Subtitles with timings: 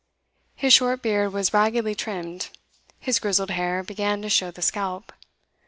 [0.55, 2.49] His short beard was raggedly trimmed;
[2.99, 5.13] his grizzled hair began to show the scalp.